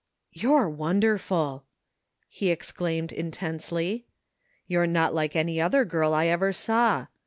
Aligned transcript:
"You're 0.41 0.67
wonderful!" 0.67 1.63
he 2.31 2.49
exclaimed 2.49 3.11
intensely." 3.11 4.07
You're 4.67 4.87
not 4.87 5.13
like 5.13 5.35
any 5.35 5.61
other 5.61 5.85
girl 5.85 6.11
I 6.15 6.25
ever 6.25 6.51
saw. 6.53 7.05